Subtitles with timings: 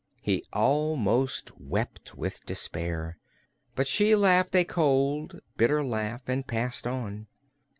[0.19, 3.19] He almost wept with despair,
[3.75, 7.27] but she laughed a cold, bitter laugh and passed on.